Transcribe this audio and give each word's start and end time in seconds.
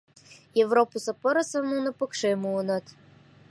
Европысо 0.65 1.11
пырысым 1.21 1.63
нуно 1.73 1.89
пыкше 1.99 2.29
муыныт. 2.41 2.85